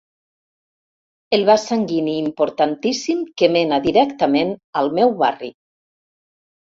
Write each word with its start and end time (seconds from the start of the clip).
El 1.37 1.43
vas 1.49 1.65
sanguini 1.71 2.15
importantíssim 2.21 3.21
que 3.43 3.53
mena 3.59 3.79
directament 3.87 4.55
al 4.83 4.91
meu 5.01 5.15
barri. 5.21 5.53